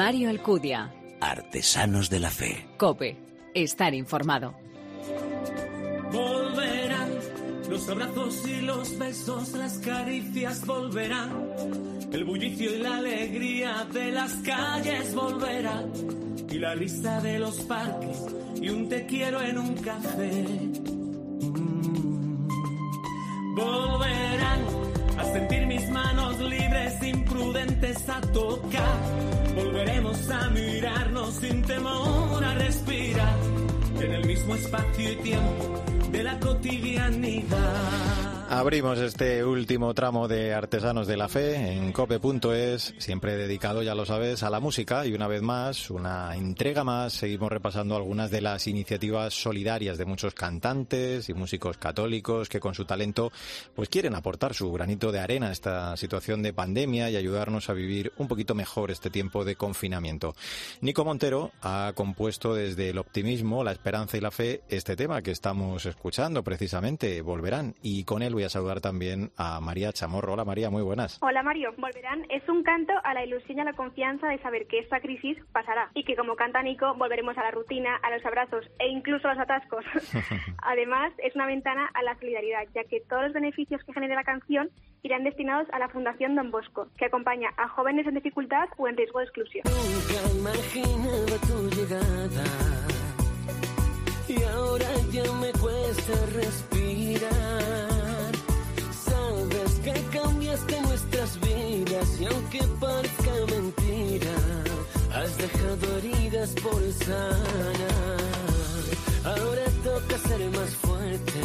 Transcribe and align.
Mario 0.00 0.30
Alcudia. 0.30 0.90
Artesanos 1.20 2.08
de 2.08 2.20
la 2.20 2.30
Fe. 2.30 2.66
Cope. 2.78 3.18
Estar 3.52 3.92
informado. 3.92 4.54
Volverán 6.10 7.10
los 7.68 7.86
abrazos 7.86 8.48
y 8.48 8.62
los 8.62 8.98
besos, 8.98 9.52
las 9.52 9.76
caricias 9.80 10.64
volverán. 10.64 11.50
El 12.12 12.24
bullicio 12.24 12.74
y 12.74 12.78
la 12.78 12.96
alegría 12.96 13.86
de 13.92 14.10
las 14.10 14.32
calles 14.36 15.14
volverán. 15.14 15.92
Y 16.48 16.58
la 16.58 16.74
risa 16.74 17.20
de 17.20 17.38
los 17.38 17.60
parques 17.60 18.24
y 18.58 18.70
un 18.70 18.88
te 18.88 19.04
quiero 19.04 19.42
en 19.42 19.58
un 19.58 19.74
café. 19.74 20.46
Mm. 21.52 22.48
Volverán 23.54 24.79
a 25.20 25.24
sentir 25.32 25.66
mis 25.66 25.88
manos 25.90 26.38
libres, 26.40 27.02
imprudentes 27.02 28.08
a 28.08 28.20
tocar. 28.20 28.96
Volveremos 29.54 30.30
a 30.30 30.48
mirarnos 30.50 31.34
sin 31.34 31.62
temor 31.62 32.29
mismo 34.40 34.54
espacio 34.54 35.12
y 35.12 35.16
tiempo 35.16 35.84
de 36.10 36.22
la 36.22 36.40
cotidianidad. 36.40 38.30
Abrimos 38.52 38.98
este 38.98 39.44
último 39.44 39.94
tramo 39.94 40.26
de 40.26 40.54
Artesanos 40.54 41.06
de 41.06 41.16
la 41.16 41.28
Fe 41.28 41.54
en 41.72 41.92
cope.es, 41.92 42.94
siempre 42.98 43.36
dedicado, 43.36 43.80
ya 43.84 43.94
lo 43.94 44.04
sabes, 44.04 44.42
a 44.42 44.50
la 44.50 44.58
música 44.58 45.06
y 45.06 45.12
una 45.12 45.28
vez 45.28 45.40
más, 45.40 45.88
una 45.88 46.34
entrega 46.34 46.82
más, 46.82 47.12
seguimos 47.12 47.52
repasando 47.52 47.94
algunas 47.94 48.32
de 48.32 48.40
las 48.40 48.66
iniciativas 48.66 49.34
solidarias 49.34 49.98
de 49.98 50.04
muchos 50.04 50.34
cantantes 50.34 51.28
y 51.28 51.34
músicos 51.34 51.78
católicos 51.78 52.48
que 52.48 52.58
con 52.58 52.74
su 52.74 52.84
talento 52.84 53.30
pues 53.72 53.88
quieren 53.88 54.16
aportar 54.16 54.52
su 54.52 54.72
granito 54.72 55.12
de 55.12 55.20
arena 55.20 55.50
a 55.50 55.52
esta 55.52 55.96
situación 55.96 56.42
de 56.42 56.52
pandemia 56.52 57.08
y 57.08 57.14
ayudarnos 57.14 57.70
a 57.70 57.72
vivir 57.72 58.12
un 58.16 58.26
poquito 58.26 58.56
mejor 58.56 58.90
este 58.90 59.10
tiempo 59.10 59.44
de 59.44 59.54
confinamiento. 59.54 60.34
Nico 60.80 61.04
Montero 61.04 61.52
ha 61.62 61.92
compuesto 61.94 62.52
desde 62.52 62.90
el 62.90 62.98
optimismo, 62.98 63.62
la 63.62 63.70
esperanza 63.70 64.16
y 64.16 64.20
la 64.20 64.29
fe 64.30 64.60
este 64.68 64.96
tema 64.96 65.22
que 65.22 65.30
estamos 65.30 65.86
escuchando 65.86 66.42
precisamente, 66.42 67.22
Volverán, 67.22 67.74
y 67.82 68.04
con 68.04 68.22
él 68.22 68.34
voy 68.34 68.44
a 68.44 68.48
saludar 68.48 68.80
también 68.80 69.30
a 69.36 69.60
María 69.60 69.92
Chamorro. 69.92 70.34
Hola 70.34 70.44
María, 70.44 70.70
muy 70.70 70.82
buenas. 70.82 71.18
Hola 71.22 71.42
Mario, 71.42 71.72
volverán 71.76 72.26
es 72.28 72.48
un 72.48 72.62
canto 72.62 72.92
a 73.04 73.14
la 73.14 73.24
ilusión 73.24 73.58
y 73.58 73.60
a 73.60 73.64
la 73.64 73.72
confianza 73.72 74.28
de 74.28 74.38
saber 74.38 74.66
que 74.66 74.78
esta 74.78 75.00
crisis 75.00 75.36
pasará 75.52 75.90
y 75.94 76.04
que 76.04 76.16
como 76.16 76.36
canta 76.36 76.62
Nico 76.62 76.94
volveremos 76.94 77.36
a 77.38 77.42
la 77.42 77.50
rutina, 77.50 77.96
a 77.96 78.10
los 78.10 78.24
abrazos 78.24 78.64
e 78.78 78.88
incluso 78.88 79.28
a 79.28 79.34
los 79.34 79.42
atascos. 79.42 79.84
Además, 80.62 81.12
es 81.18 81.34
una 81.34 81.46
ventana 81.46 81.90
a 81.94 82.02
la 82.02 82.18
solidaridad, 82.18 82.66
ya 82.74 82.84
que 82.84 83.00
todos 83.08 83.24
los 83.24 83.32
beneficios 83.32 83.82
que 83.84 83.92
genere 83.92 84.14
la 84.14 84.24
canción 84.24 84.70
irán 85.02 85.24
destinados 85.24 85.68
a 85.72 85.78
la 85.78 85.88
Fundación 85.88 86.34
Don 86.34 86.50
Bosco, 86.50 86.88
que 86.96 87.06
acompaña 87.06 87.50
a 87.56 87.68
jóvenes 87.68 88.06
en 88.06 88.14
dificultad 88.14 88.68
o 88.76 88.86
en 88.88 88.96
riesgo 88.96 89.18
de 89.18 89.24
exclusión. 89.24 89.64
Nunca 89.64 90.32
imaginaba 90.38 91.36
tu 91.46 91.70
llegada 91.70 92.99
y 94.30 94.42
ahora 94.44 94.88
ya 95.10 95.32
me 95.32 95.50
cuesta 95.52 96.12
respirar. 96.34 97.30
Sabes 99.04 99.72
que 99.84 99.92
cambiaste 100.18 100.80
nuestras 100.82 101.40
vidas 101.40 102.20
y 102.20 102.26
aunque 102.26 102.62
parezca 102.78 103.32
mentira, 103.54 104.36
has 105.14 105.36
dejado 105.36 105.98
heridas 105.98 106.50
por 106.62 106.80
sanar. 107.04 108.20
Ahora 109.24 109.64
toca 109.84 110.18
ser 110.28 110.50
más 110.50 110.70
fuerte, 110.76 111.42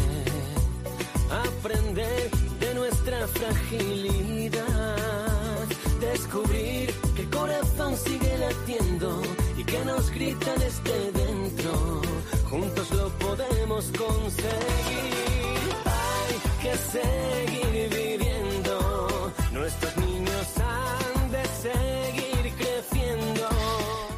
aprender 1.48 2.30
de 2.60 2.74
nuestra 2.76 3.28
fragilidad, 3.28 4.66
descubrir 6.00 6.94
que 7.16 7.22
el 7.24 7.30
corazón 7.30 7.98
sigue 7.98 8.38
latiendo 8.38 9.22
y 9.58 9.64
que 9.64 9.84
nos 9.86 10.12
grita 10.12 10.54
desde 10.58 11.25
conseguir. 13.84 15.60
Hay 15.86 16.40
que 16.62 16.78
seguir 16.78 17.45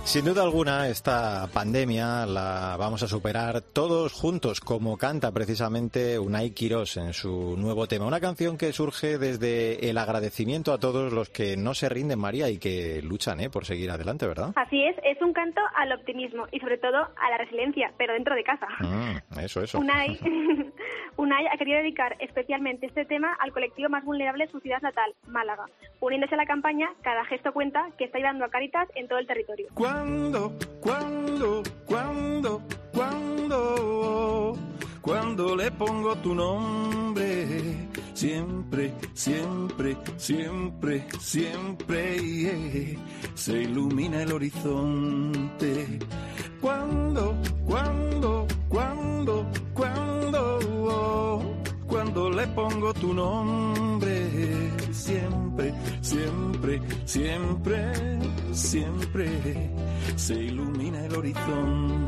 Sin 0.08 0.24
duda 0.24 0.42
alguna, 0.42 0.88
esta 0.88 1.50
pandemia 1.54 2.26
la 2.26 2.78
vamos 2.80 3.04
a 3.04 3.10
superar 3.10 3.60
todos 3.60 4.14
juntos, 4.14 4.62
como 4.62 4.98
canta 4.98 5.34
precisamente 5.34 6.18
Unai 6.18 6.52
Quirós 6.52 6.96
en 6.96 7.12
su 7.12 7.58
nuevo 7.58 7.88
tema. 7.88 8.06
Una 8.06 8.22
canción 8.22 8.58
que 8.58 8.72
surge 8.72 9.18
desde 9.18 9.90
el 9.90 9.98
agradecimiento 9.98 10.72
a 10.72 10.78
todos 10.78 11.12
los 11.12 11.30
que 11.30 11.58
no 11.58 11.74
se 11.74 11.90
rinden, 11.90 12.20
María, 12.20 12.50
y 12.50 12.58
que 12.58 13.02
luchan 13.02 13.42
¿eh? 13.42 13.50
por 13.50 13.66
seguir 13.66 13.92
adelante, 13.92 14.26
¿verdad? 14.26 14.54
Así 14.56 14.82
es, 14.82 14.96
es 15.04 15.22
un 15.22 15.34
canto 15.34 15.60
al 15.76 15.92
optimismo 15.92 16.48
y 16.54 16.62
sobre 16.62 16.78
todo 16.78 16.98
a 16.98 17.30
la 17.30 17.38
resiliencia, 17.38 17.92
pero 17.98 18.14
dentro 18.14 18.34
de 18.34 18.46
casa. 18.46 18.68
Mm, 18.80 19.40
eso, 19.40 19.62
eso. 19.62 19.78
Unai, 19.78 20.18
Unai 21.18 21.48
ha 21.48 21.58
querido 21.58 21.80
dedicar 21.80 22.16
especialmente 22.20 22.86
este 22.86 23.04
tema 23.04 23.36
al 23.42 23.52
colectivo 23.52 23.90
más 23.90 24.06
vulnerable 24.06 24.46
de 24.46 24.52
su 24.54 24.62
ciudad 24.62 24.82
natal, 24.82 25.14
Málaga, 25.28 25.66
uniéndose 26.00 26.36
a 26.36 26.38
la 26.38 26.46
campaña 26.46 26.90
Cada 27.02 27.26
gesto 27.26 27.52
cuenta, 27.52 27.90
que 27.98 28.06
está 28.06 28.20
ayudando 28.20 28.46
a 28.46 28.50
Caritas 28.50 28.88
en 28.96 29.10
todo 29.10 29.20
el 29.20 29.28
territorio. 29.28 29.68
Cuando, 29.98 30.54
cuando, 30.80 31.64
cuando, 31.88 32.62
cuando, 32.94 34.56
cuando 35.02 35.56
le 35.56 35.72
pongo 35.72 36.16
tu 36.18 36.36
nombre, 36.36 37.88
siempre, 38.14 38.94
siempre, 39.16 39.98
siempre, 40.18 41.08
siempre, 41.20 42.20
yeah, 42.20 43.00
se 43.34 43.64
ilumina 43.64 44.22
el 44.22 44.34
horizonte. 44.34 45.98
Cuando, 46.62 47.34
cuando, 47.66 48.46
cuando, 48.70 49.48
cuando, 49.74 50.60
cuando 51.88 52.30
le 52.30 52.48
pongo 52.50 52.94
tu 52.94 53.16
nombre, 53.16 54.07
siempre, 54.98 55.74
siempre, 56.02 56.82
siempre, 57.06 57.94
siempre, 58.52 59.30
se 60.16 60.34
ilumina 60.34 61.06
el 61.06 61.16
horizonte. 61.16 62.08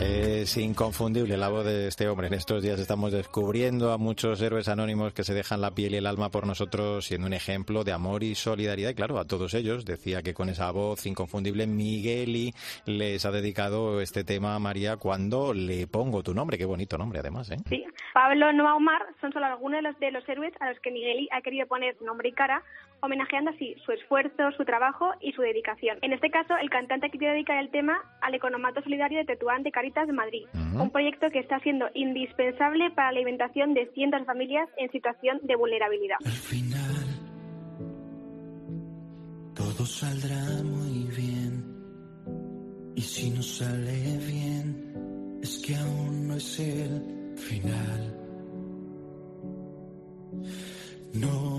Es 0.00 0.56
inconfundible 0.56 1.36
la 1.36 1.48
voz 1.48 1.64
de 1.64 1.88
este 1.88 2.08
hombre. 2.08 2.28
En 2.28 2.34
estos 2.34 2.62
días 2.62 2.78
estamos 2.78 3.10
descubriendo 3.12 3.92
a 3.92 3.98
muchos 3.98 4.40
héroes 4.40 4.68
anónimos 4.68 5.12
que 5.12 5.24
se 5.24 5.34
dejan 5.34 5.60
la 5.60 5.72
piel 5.72 5.94
y 5.94 5.96
el 5.96 6.06
alma 6.06 6.30
por 6.30 6.46
nosotros, 6.46 7.04
siendo 7.06 7.26
un 7.26 7.32
ejemplo 7.32 7.82
de 7.82 7.92
amor 7.92 8.22
y 8.22 8.36
solidaridad. 8.36 8.90
Y 8.90 8.94
claro, 8.94 9.18
a 9.18 9.24
todos 9.24 9.54
ellos 9.54 9.84
decía 9.84 10.22
que 10.22 10.34
con 10.34 10.48
esa 10.48 10.70
voz 10.70 11.04
inconfundible 11.04 11.66
Migueli 11.66 12.54
les 12.86 13.26
ha 13.26 13.32
dedicado 13.32 14.00
este 14.00 14.22
tema 14.22 14.54
a 14.54 14.60
María 14.60 14.96
cuando 14.96 15.52
le 15.52 15.88
pongo 15.88 16.22
tu 16.22 16.32
nombre. 16.32 16.58
Qué 16.58 16.64
bonito 16.64 16.96
nombre, 16.96 17.18
además. 17.18 17.50
¿eh? 17.50 17.56
Sí. 17.68 17.84
Pablo 18.14 18.52
Noa 18.52 18.74
Omar 18.74 19.02
son 19.20 19.32
solo 19.32 19.46
algunos 19.46 19.78
de 19.78 19.82
los, 19.82 19.98
de 20.00 20.10
los 20.10 20.28
héroes 20.28 20.52
a 20.60 20.70
los 20.70 20.80
que 20.80 20.90
Migueli 20.90 21.28
ha 21.30 21.40
querido 21.40 21.66
poner 21.66 21.87
nombre 22.00 22.28
y 22.28 22.32
cara, 22.32 22.62
homenajeando 23.00 23.50
así 23.50 23.74
su 23.84 23.92
esfuerzo, 23.92 24.50
su 24.56 24.64
trabajo 24.64 25.12
y 25.20 25.32
su 25.32 25.42
dedicación. 25.42 25.98
En 26.02 26.12
este 26.12 26.30
caso, 26.30 26.56
el 26.56 26.70
cantante 26.70 27.06
ha 27.06 27.10
querido 27.10 27.32
dedicar 27.32 27.58
el 27.58 27.70
tema 27.70 28.00
al 28.20 28.34
Economato 28.34 28.82
Solidario 28.82 29.18
de 29.18 29.24
Tetuán 29.24 29.62
de 29.62 29.70
Caritas 29.70 30.06
de 30.06 30.12
Madrid, 30.12 30.46
un 30.54 30.90
proyecto 30.90 31.30
que 31.30 31.38
está 31.38 31.60
siendo 31.60 31.86
indispensable 31.94 32.90
para 32.90 33.12
la 33.12 33.18
alimentación 33.18 33.74
de 33.74 33.86
cientos 33.94 34.20
de 34.20 34.26
familias 34.26 34.68
en 34.76 34.90
situación 34.90 35.40
de 35.42 35.56
vulnerabilidad. 35.56 36.16
Al 36.24 36.32
final 36.32 36.88
todo 39.54 39.86
saldrá 39.86 40.62
muy 40.64 41.04
bien. 41.16 41.78
Y 42.94 43.00
si 43.00 43.30
no 43.30 43.42
sale 43.42 44.18
bien, 44.26 45.38
es 45.42 45.58
que 45.58 45.74
aún 45.76 46.28
no 46.28 46.34
es 46.34 46.58
el 46.58 47.34
final. 47.36 48.14
No, 51.14 51.57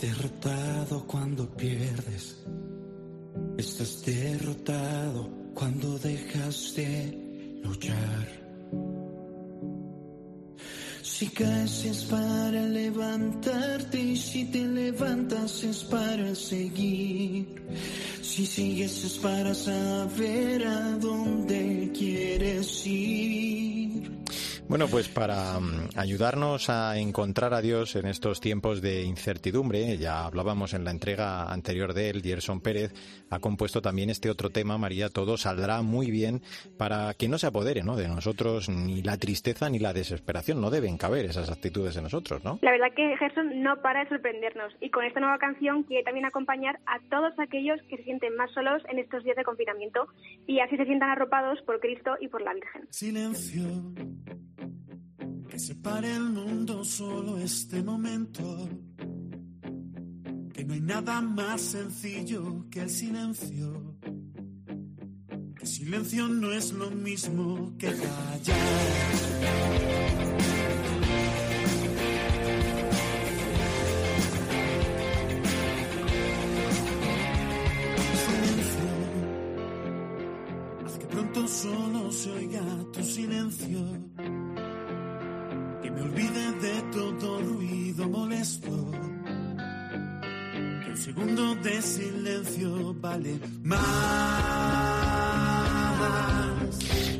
derrotado 0.00 1.06
cuando 1.06 1.48
pierdes. 1.48 2.36
Estás 3.56 4.04
derrotado 4.04 5.30
cuando 5.54 5.98
dejas 5.98 6.74
de 6.74 7.60
luchar. 7.62 8.44
Si 11.02 11.28
caes 11.28 11.84
es 11.84 12.04
para 12.04 12.66
levantarte 12.66 14.00
y 14.00 14.16
si 14.16 14.46
te 14.46 14.66
levantas 14.66 15.62
es 15.62 15.84
para 15.84 16.34
seguir. 16.34 17.46
Si 18.22 18.46
sigues 18.46 19.04
es 19.04 19.18
para 19.18 19.54
saber 19.54 20.66
a 20.66 20.98
dónde 20.98 21.92
quieres 21.94 22.86
ir. 22.86 23.63
Bueno, 24.66 24.86
pues 24.90 25.08
para 25.08 25.60
mm, 25.60 25.90
ayudarnos 25.96 26.70
a 26.70 26.98
encontrar 26.98 27.52
a 27.52 27.60
Dios 27.60 27.96
en 27.96 28.06
estos 28.06 28.40
tiempos 28.40 28.80
de 28.80 29.02
incertidumbre, 29.02 29.98
ya 29.98 30.24
hablábamos 30.24 30.72
en 30.72 30.84
la 30.84 30.90
entrega 30.90 31.52
anterior 31.52 31.92
de 31.92 32.08
él, 32.08 32.22
Gerson 32.22 32.62
Pérez 32.62 32.92
ha 33.30 33.40
compuesto 33.40 33.82
también 33.82 34.08
este 34.08 34.30
otro 34.30 34.50
tema, 34.50 34.78
María, 34.78 35.10
todo 35.10 35.36
saldrá 35.36 35.82
muy 35.82 36.10
bien 36.10 36.40
para 36.78 37.12
que 37.14 37.28
no 37.28 37.36
se 37.36 37.46
apodere 37.46 37.82
¿no? 37.82 37.94
de 37.94 38.08
nosotros 38.08 38.70
ni 38.70 39.02
la 39.02 39.18
tristeza 39.18 39.68
ni 39.68 39.78
la 39.78 39.92
desesperación, 39.92 40.62
no 40.62 40.70
deben 40.70 40.96
caber 40.96 41.26
esas 41.26 41.50
actitudes 41.50 41.96
en 41.96 42.04
nosotros, 42.04 42.42
¿no? 42.42 42.58
La 42.62 42.70
verdad 42.70 42.92
que 42.96 43.16
Gerson 43.18 43.62
no 43.62 43.82
para 43.82 44.04
de 44.04 44.08
sorprendernos 44.08 44.72
y 44.80 44.90
con 44.90 45.04
esta 45.04 45.20
nueva 45.20 45.38
canción 45.38 45.82
quiere 45.82 46.04
también 46.04 46.24
acompañar 46.24 46.80
a 46.86 47.00
todos 47.10 47.38
aquellos 47.38 47.80
que 47.88 47.98
se 47.98 48.04
sienten 48.04 48.34
más 48.36 48.50
solos 48.52 48.82
en 48.90 48.98
estos 48.98 49.24
días 49.24 49.36
de 49.36 49.44
confinamiento 49.44 50.08
y 50.46 50.60
así 50.60 50.76
se 50.76 50.86
sientan 50.86 51.10
arropados 51.10 51.60
por 51.62 51.80
Cristo 51.80 52.16
y 52.20 52.28
por 52.28 52.40
la 52.40 52.54
Virgen. 52.54 52.86
Silencio 52.90 53.62
que 55.54 55.60
separe 55.60 56.12
el 56.12 56.30
mundo 56.30 56.84
solo 56.84 57.38
este 57.38 57.80
momento. 57.80 58.68
Que 60.52 60.64
no 60.64 60.74
hay 60.74 60.80
nada 60.80 61.20
más 61.20 61.60
sencillo 61.60 62.66
que 62.72 62.80
el 62.80 62.90
silencio. 62.90 63.96
Que 65.56 65.64
silencio 65.64 66.26
no 66.26 66.50
es 66.50 66.72
lo 66.72 66.90
mismo 66.90 67.72
que 67.78 67.86
callar. 67.86 68.64
Solo 81.46 82.10
se 82.10 82.30
oiga 82.30 82.62
tu 82.92 83.02
silencio 83.02 84.03
molesto. 88.44 88.90
Que 90.84 90.90
un 90.90 90.96
segundo 90.96 91.54
de 91.56 91.82
silencio 91.82 92.94
vale 93.00 93.38
más. 93.62 94.83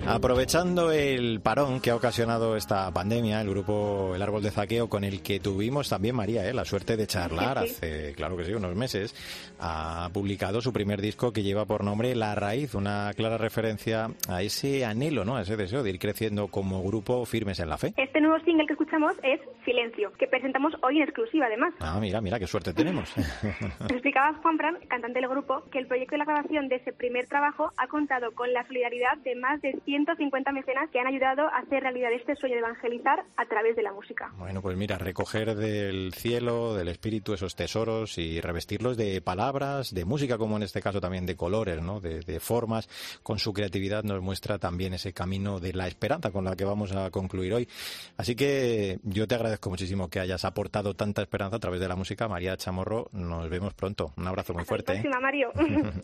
Aprovechando 0.06 0.92
el 0.92 1.40
parón 1.40 1.80
que 1.80 1.90
ha 1.90 1.96
ocasionado 1.96 2.56
esta 2.56 2.90
pandemia, 2.92 3.40
el 3.40 3.48
grupo 3.48 4.12
El 4.14 4.20
Árbol 4.20 4.42
de 4.42 4.50
Zaqueo, 4.50 4.88
con 4.88 5.02
el 5.02 5.22
que 5.22 5.40
tuvimos 5.40 5.88
también, 5.88 6.14
María, 6.14 6.46
¿eh? 6.46 6.52
la 6.52 6.66
suerte 6.66 6.96
de 6.98 7.06
charlar 7.06 7.58
hace, 7.60 8.12
claro 8.14 8.36
que 8.36 8.44
sí, 8.44 8.52
unos 8.52 8.76
meses, 8.76 9.14
ha 9.58 10.10
publicado 10.12 10.60
su 10.60 10.74
primer 10.74 11.00
disco 11.00 11.32
que 11.32 11.42
lleva 11.42 11.64
por 11.64 11.84
nombre 11.84 12.14
La 12.14 12.34
Raíz, 12.34 12.74
una 12.74 13.12
clara 13.16 13.38
referencia 13.38 14.10
a 14.28 14.42
ese 14.42 14.84
anhelo, 14.84 15.24
¿no? 15.24 15.36
a 15.36 15.42
ese 15.42 15.56
deseo 15.56 15.82
de 15.82 15.90
ir 15.90 15.98
creciendo 15.98 16.48
como 16.48 16.82
grupo 16.82 17.24
firmes 17.24 17.58
en 17.60 17.70
la 17.70 17.78
fe. 17.78 17.94
Este 17.96 18.20
nuevo 18.20 18.38
single 18.44 18.66
que 18.66 18.74
escuchamos 18.74 19.14
es 19.22 19.40
Silencio, 19.64 20.12
que 20.18 20.26
presentamos 20.26 20.74
hoy 20.82 20.98
en 20.98 21.04
exclusiva 21.04 21.46
además. 21.46 21.72
Ah, 21.80 21.98
mira, 21.98 22.20
mira, 22.20 22.38
qué 22.38 22.46
suerte 22.46 22.74
tenemos. 22.74 23.10
Explicaba 23.88 24.34
Juan 24.34 24.58
Fran, 24.58 24.78
cantante 24.88 25.20
del 25.20 25.30
grupo, 25.30 25.64
que 25.72 25.78
el 25.78 25.86
proyecto 25.86 26.12
de 26.12 26.18
la 26.18 26.24
grabación 26.26 26.68
de 26.68 26.76
ese 26.76 26.92
primer 26.92 27.26
trabajo 27.26 27.72
ha 27.78 27.88
contado 27.88 28.32
con 28.32 28.52
la 28.52 28.66
solidaridad 28.66 29.16
de 29.24 29.34
más 29.34 29.62
de 29.62 29.74
150 29.94 30.50
mecenas 30.50 30.90
que 30.90 30.98
han 30.98 31.06
ayudado 31.06 31.46
a 31.46 31.58
hacer 31.58 31.84
realidad 31.84 32.12
este 32.12 32.34
sueño 32.34 32.56
de 32.56 32.60
evangelizar 32.60 33.24
a 33.36 33.46
través 33.46 33.76
de 33.76 33.82
la 33.82 33.92
música. 33.92 34.32
Bueno, 34.38 34.60
pues 34.60 34.76
mira, 34.76 34.98
recoger 34.98 35.54
del 35.54 36.12
cielo, 36.14 36.74
del 36.74 36.88
espíritu, 36.88 37.32
esos 37.32 37.54
tesoros 37.54 38.18
y 38.18 38.40
revestirlos 38.40 38.96
de 38.96 39.20
palabras, 39.20 39.94
de 39.94 40.04
música, 40.04 40.36
como 40.36 40.56
en 40.56 40.64
este 40.64 40.82
caso 40.82 41.00
también 41.00 41.26
de 41.26 41.36
colores, 41.36 41.80
¿no? 41.80 42.00
de, 42.00 42.20
de 42.22 42.40
formas, 42.40 42.88
con 43.22 43.38
su 43.38 43.52
creatividad 43.52 44.02
nos 44.02 44.20
muestra 44.20 44.58
también 44.58 44.94
ese 44.94 45.12
camino 45.12 45.60
de 45.60 45.72
la 45.72 45.86
esperanza 45.86 46.32
con 46.32 46.44
la 46.44 46.56
que 46.56 46.64
vamos 46.64 46.90
a 46.90 47.12
concluir 47.12 47.54
hoy. 47.54 47.68
Así 48.16 48.34
que 48.34 48.98
yo 49.04 49.28
te 49.28 49.36
agradezco 49.36 49.70
muchísimo 49.70 50.08
que 50.08 50.18
hayas 50.18 50.44
aportado 50.44 50.94
tanta 50.94 51.22
esperanza 51.22 51.56
a 51.56 51.60
través 51.60 51.78
de 51.80 51.86
la 51.86 51.94
música. 51.94 52.26
María 52.26 52.56
Chamorro, 52.56 53.10
nos 53.12 53.48
vemos 53.48 53.74
pronto. 53.74 54.12
Un 54.16 54.26
abrazo 54.26 54.54
muy 54.54 54.62
Hasta 54.62 54.76
la 54.76 54.82
fuerte. 54.84 55.08
¿eh? 55.08 55.20
Mario. 55.20 55.52